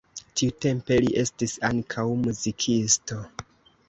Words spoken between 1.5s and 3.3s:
ankaŭ muzikisto.